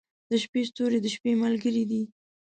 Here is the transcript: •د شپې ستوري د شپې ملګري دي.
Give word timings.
•د 0.29 0.31
شپې 0.43 0.61
ستوري 0.69 0.99
د 1.01 1.07
شپې 1.15 1.31
ملګري 1.43 1.83
دي. 1.89 2.01